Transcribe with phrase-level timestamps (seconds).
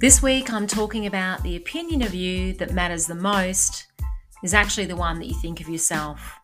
[0.00, 3.86] This week, I'm talking about the opinion of you that matters the most
[4.42, 6.38] is actually the one that you think of yourself.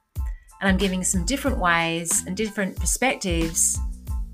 [0.60, 3.78] And I'm giving some different ways and different perspectives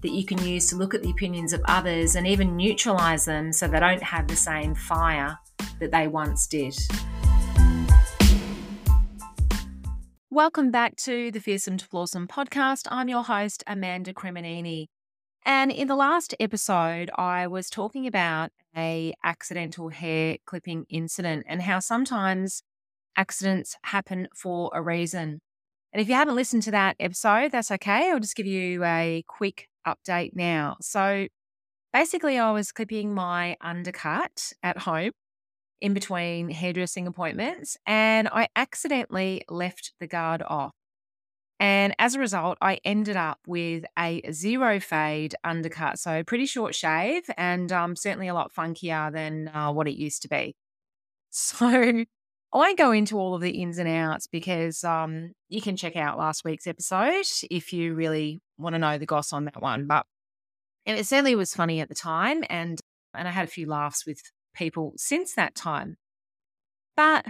[0.00, 3.52] that you can use to look at the opinions of others and even neutralize them
[3.52, 5.38] so they don't have the same fire
[5.78, 6.76] that they once did.
[10.30, 12.88] Welcome back to the Fearsome to Flawsome podcast.
[12.90, 14.88] I'm your host, Amanda Cremonini.
[15.44, 21.62] And in the last episode, I was talking about a accidental hair clipping incident and
[21.62, 22.62] how sometimes
[23.16, 25.40] accidents happen for a reason.
[25.92, 28.10] And if you haven't listened to that episode, that's okay.
[28.10, 30.76] I'll just give you a quick update now.
[30.80, 31.26] So
[31.92, 35.10] basically, I was clipping my undercut at home
[35.80, 40.72] in between hairdressing appointments and I accidentally left the guard off.
[41.62, 45.96] And as a result, I ended up with a zero fade undercut.
[46.00, 50.22] So, pretty short shave and um, certainly a lot funkier than uh, what it used
[50.22, 50.56] to be.
[51.34, 52.04] So,
[52.52, 56.18] I go into all of the ins and outs because um, you can check out
[56.18, 59.86] last week's episode if you really want to know the goss on that one.
[59.86, 60.04] But
[60.84, 62.80] it certainly was funny at the time, and
[63.14, 64.20] and I had a few laughs with
[64.52, 65.96] people since that time.
[66.96, 67.24] But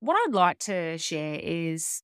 [0.00, 2.02] what I'd like to share is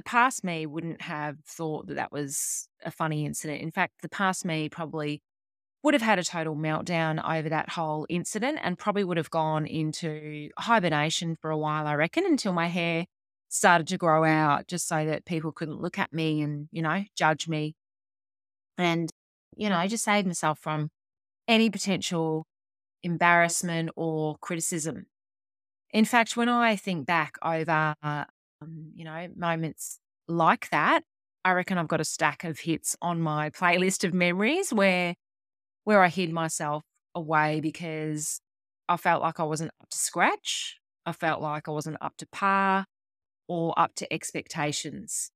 [0.00, 3.60] the past me wouldn't have thought that that was a funny incident.
[3.60, 5.20] In fact, the past me probably
[5.82, 9.66] would have had a total meltdown over that whole incident and probably would have gone
[9.66, 13.04] into hibernation for a while, I reckon, until my hair
[13.50, 17.04] started to grow out just so that people couldn't look at me and, you know,
[17.14, 17.74] judge me.
[18.78, 19.10] And,
[19.54, 20.88] you know, just save myself from
[21.46, 22.46] any potential
[23.02, 25.08] embarrassment or criticism.
[25.92, 27.94] In fact, when I think back over
[28.62, 31.02] um, you know, moments like that,
[31.44, 35.14] I reckon I've got a stack of hits on my playlist of memories where
[35.84, 38.40] where I hid myself away because
[38.88, 40.78] I felt like I wasn't up to scratch.
[41.06, 42.84] I felt like I wasn't up to par
[43.48, 45.30] or up to expectations.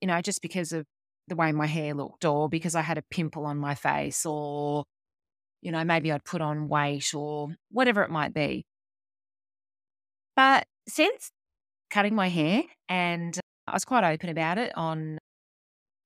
[0.00, 0.86] You know, just because of
[1.28, 4.84] the way my hair looked or because I had a pimple on my face or
[5.62, 8.64] you know, maybe I'd put on weight or whatever it might be.
[10.36, 11.30] But since
[11.90, 15.18] cutting my hair, and uh, I was quite open about it on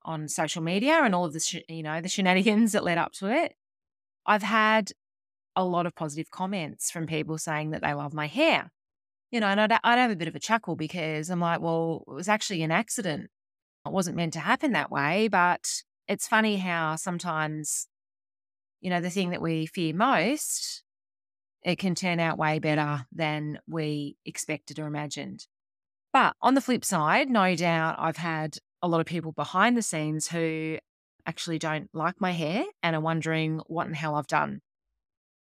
[0.02, 3.12] on social media and all of the sh- you know the shenanigans that led up
[3.12, 3.54] to it.
[4.26, 4.92] I've had
[5.56, 8.70] a lot of positive comments from people saying that they love my hair.
[9.30, 12.04] You know, and I'd, I'd have a bit of a chuckle because I'm like, well,
[12.08, 13.30] it was actually an accident.
[13.86, 15.28] It wasn't meant to happen that way.
[15.28, 17.86] But it's funny how sometimes,
[18.80, 20.82] you know, the thing that we fear most,
[21.62, 25.46] it can turn out way better than we expected or imagined.
[26.12, 29.82] But on the flip side, no doubt I've had a lot of people behind the
[29.82, 30.78] scenes who
[31.26, 34.60] actually don't like my hair and are wondering what in hell I've done.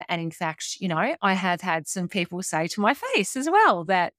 [0.09, 3.49] And in fact, you know, I have had some people say to my face as
[3.49, 4.13] well that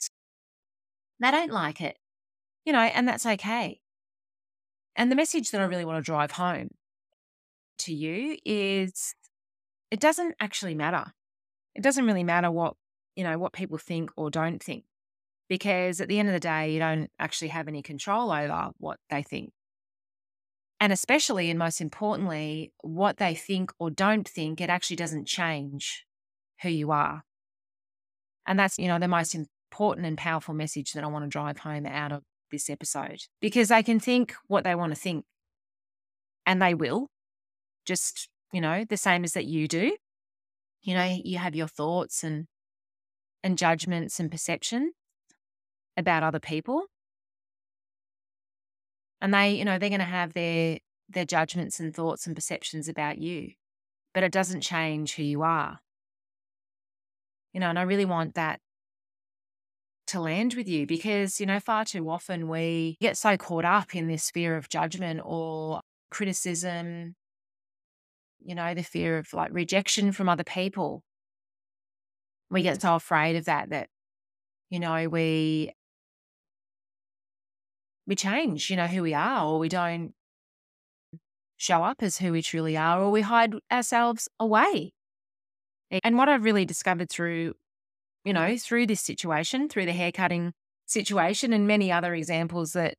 [1.20, 1.98] they don't like it,
[2.64, 3.80] you know, and that's okay.
[4.96, 6.68] And the message that I really want to drive home
[7.78, 9.14] to you is
[9.90, 11.12] it doesn't actually matter.
[11.74, 12.74] It doesn't really matter what,
[13.16, 14.84] you know, what people think or don't think
[15.52, 18.96] because at the end of the day, you don't actually have any control over what
[19.10, 19.50] they think.
[20.80, 26.06] And especially, and most importantly, what they think or don't think, it actually doesn't change
[26.62, 27.20] who you are.
[28.46, 31.58] And that's, you know, the most important and powerful message that I want to drive
[31.58, 35.26] home out of this episode because they can think what they want to think
[36.46, 37.08] and they will,
[37.84, 39.98] just, you know, the same as that you do.
[40.80, 42.46] You know, you have your thoughts and
[43.44, 44.92] and judgments and perception
[45.96, 46.84] about other people.
[49.20, 52.88] And they, you know, they're going to have their their judgments and thoughts and perceptions
[52.88, 53.52] about you.
[54.14, 55.80] But it doesn't change who you are.
[57.52, 58.60] You know, and I really want that
[60.08, 63.94] to land with you because, you know, far too often we get so caught up
[63.94, 65.80] in this fear of judgment or
[66.10, 67.14] criticism,
[68.40, 71.02] you know, the fear of like rejection from other people.
[72.50, 73.88] We get so afraid of that that,
[74.68, 75.72] you know, we
[78.12, 80.12] we change, you know, who we are, or we don't
[81.56, 84.92] show up as who we truly are, or we hide ourselves away.
[86.04, 87.54] And what I've really discovered through,
[88.26, 88.56] you know, mm-hmm.
[88.56, 90.52] through this situation, through the haircutting
[90.84, 92.96] situation, and many other examples that,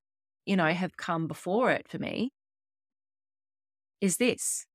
[0.48, 2.31] you know, have come before it for me,
[4.01, 4.66] is this.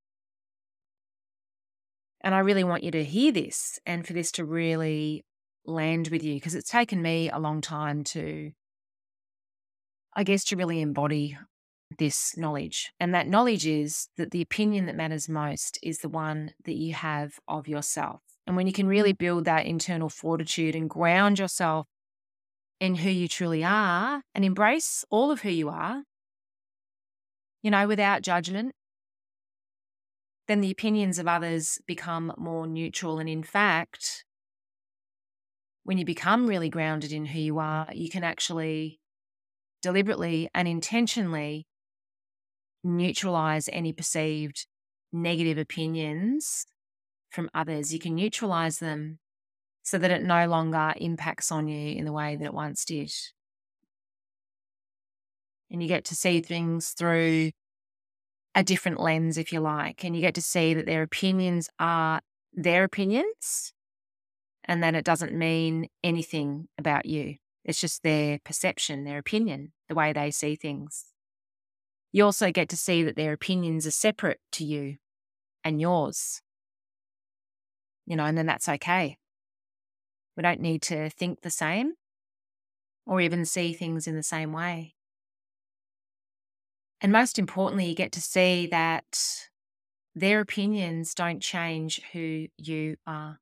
[2.21, 5.25] And I really want you to hear this and for this to really
[5.65, 8.53] land with you because it's taken me a long time to
[10.15, 11.37] I guess, to really embody
[11.99, 12.93] this knowledge.
[13.01, 16.95] And that knowledge is that the opinion that matters most is the one that you
[16.95, 18.21] have of yourself.
[18.47, 19.19] And when you can really mm.
[19.19, 21.87] build that internal fortitude and ground yourself
[22.81, 26.03] in who you truly are and embrace all of who you are,
[27.63, 28.75] you know, without judgment,
[30.47, 33.19] then the opinions of others become more neutral.
[33.19, 34.25] And in fact,
[35.85, 39.01] when you become really grounded in who you are, you can actually
[39.83, 41.67] deliberately and intentionally
[42.85, 44.67] neutralize any perceived
[45.13, 46.67] negative opinions
[47.31, 47.93] from others.
[47.93, 49.19] You can neutralize them
[49.83, 53.13] so that it no longer impacts on you in the way that it once did.
[55.71, 57.51] And you get to see things through
[58.55, 62.21] a different lens, if you like, and you get to see that their opinions are
[62.53, 63.73] their opinions
[64.65, 67.37] and that it doesn't mean anything about you.
[67.65, 71.07] It's just their perception, their opinion, the way they see things.
[72.13, 74.97] You also get to see that their opinions are separate to you
[75.63, 76.41] and yours.
[78.07, 79.19] You know, and then that's okay.
[80.37, 81.95] We don't need to think the same
[83.07, 84.95] or even see things in the same way.
[87.01, 89.49] And most importantly, you get to see that
[90.15, 93.39] their opinions don't change who you are.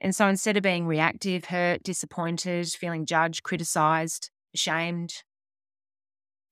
[0.00, 5.22] And so instead of being reactive, hurt, disappointed, feeling judged, criticized, ashamed,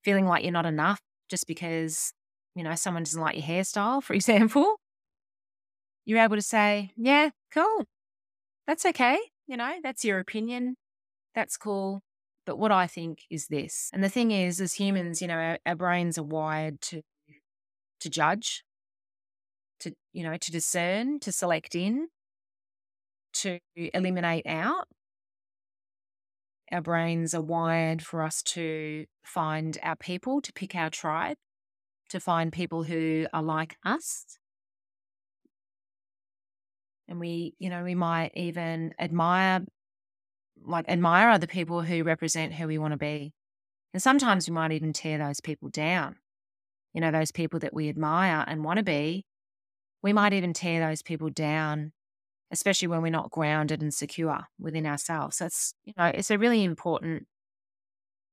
[0.03, 0.99] feeling like you're not enough
[1.29, 2.13] just because,
[2.55, 4.75] you know, someone doesn't like your hairstyle, for example,
[6.05, 7.85] you're able to say, yeah, cool.
[8.67, 9.17] That's okay.
[9.47, 10.75] You know, that's your opinion.
[11.33, 12.01] That's cool.
[12.45, 13.89] But what I think is this.
[13.93, 17.01] And the thing is, as humans, you know, our, our brains are wired to
[17.99, 18.63] to judge,
[19.81, 22.07] to, you know, to discern, to select in,
[23.33, 24.87] to eliminate out.
[26.71, 31.37] Our brains are wired for us to find our people, to pick our tribe,
[32.09, 34.37] to find people who are like us.
[37.07, 39.65] And we, you know, we might even admire
[40.65, 43.33] like admire other people who represent who we want to be.
[43.93, 46.17] And sometimes we might even tear those people down.
[46.93, 49.25] You know, those people that we admire and want to be,
[50.01, 51.93] we might even tear those people down,
[52.51, 55.37] especially when we're not grounded and secure within ourselves.
[55.37, 57.27] So it's, you know, it's a really important,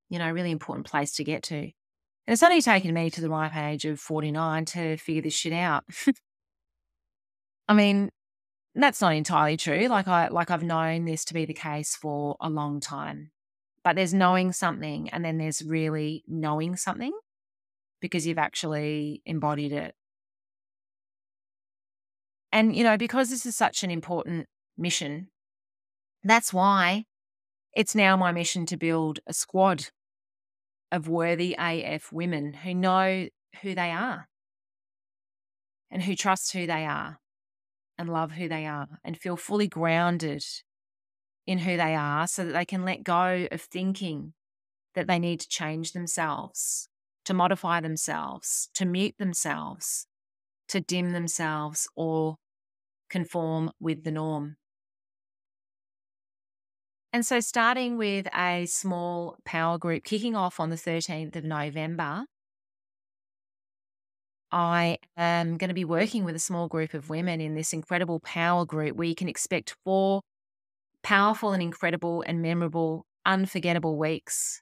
[0.08, 1.56] you know, really important place to get to.
[1.56, 5.52] And it's only taken me to the ripe age of 49 to figure this shit
[5.52, 5.84] out.
[7.68, 8.10] I mean,
[8.74, 9.88] that's not entirely true.
[9.88, 13.30] Like I like I've known this to be the case for a long time.
[13.82, 17.12] But there's knowing something and then there's really knowing something
[18.00, 19.94] because you've actually embodied it.
[22.56, 24.47] And you know, because this is such an important
[24.79, 25.29] mission,
[26.25, 27.05] that's why
[27.75, 29.88] it's now my mission to build a squad
[30.91, 33.29] of worthy AF women who know
[33.61, 34.29] who they are
[35.91, 37.20] and who trust who they are
[37.99, 40.43] and love who they are and feel fully grounded
[41.47, 44.32] in who they are so that they can let go of thinking
[44.94, 46.88] that they need to change themselves,
[47.26, 50.06] to modify themselves, to mute themselves,
[50.69, 52.38] to dim themselves, or
[53.08, 54.56] conform with the norm.
[57.12, 62.26] And so, starting with a small power group kicking off on the 13th of November,
[64.52, 68.21] I am going to be working with a small group of women in this incredible
[68.21, 70.23] power group where you can expect four
[71.02, 74.61] powerful and incredible and memorable, unforgettable weeks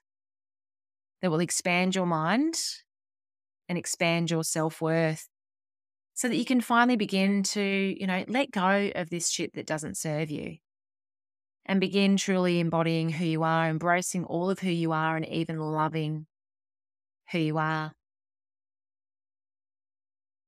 [1.21, 2.55] that will expand your mind
[3.67, 5.27] and expand your self worth
[6.15, 9.67] so that you can finally begin to, you know, let go of this shit that
[9.67, 10.57] doesn't serve you
[11.65, 15.59] and begin truly embodying who you are, embracing all of who you are, and even
[15.59, 16.25] loving
[17.31, 17.91] who you are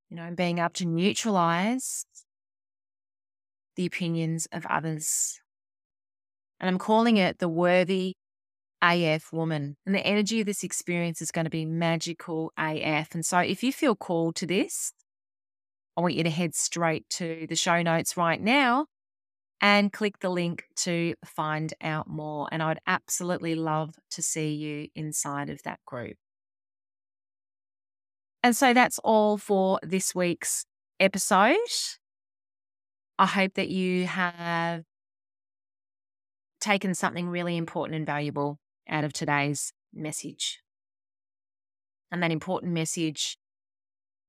[0.09, 2.05] you know, being able to neutralize
[3.75, 5.39] the opinions of others.
[6.59, 8.13] And I'm calling it the worthy
[8.81, 9.75] AF woman.
[9.85, 13.13] And the energy of this experience is going to be magical AF.
[13.13, 14.93] And so if you feel called to this,
[15.97, 18.85] I want you to head straight to the show notes right now
[19.59, 22.47] and click the link to find out more.
[22.51, 26.17] And I would absolutely love to see you inside of that group.
[28.43, 30.65] And so that's all for this week's
[30.99, 31.57] episode.
[33.17, 34.83] I hope that you have
[36.61, 40.59] taken something really important and valuable out of today's message.
[42.11, 43.37] And that important message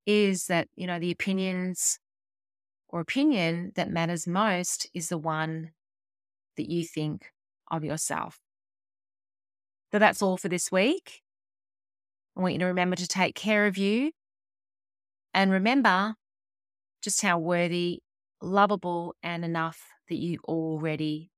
[0.06, 1.98] is that, you know, the opinions
[2.88, 5.72] or opinion that matters most is the one
[6.56, 7.32] that you think
[7.70, 8.38] of yourself.
[9.92, 11.22] So that's all for this week.
[12.36, 14.12] I want you to remember to take care of you
[15.34, 16.14] and remember
[17.02, 18.00] just how worthy,
[18.40, 21.30] lovable, and enough that you already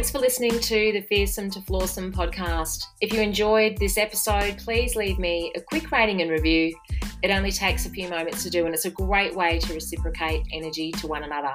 [0.00, 2.84] Thanks for listening to the Fearsome to Flawsome podcast.
[3.02, 6.74] If you enjoyed this episode, please leave me a quick rating and review.
[7.22, 10.46] It only takes a few moments to do, and it's a great way to reciprocate
[10.54, 11.54] energy to one another.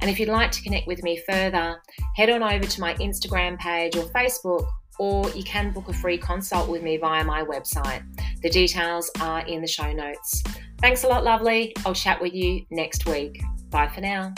[0.00, 1.80] And if you'd like to connect with me further,
[2.16, 4.66] head on over to my Instagram page or Facebook,
[4.98, 8.02] or you can book a free consult with me via my website.
[8.42, 10.42] The details are in the show notes.
[10.80, 11.76] Thanks a lot, lovely.
[11.86, 13.40] I'll chat with you next week.
[13.70, 14.34] Bye for now.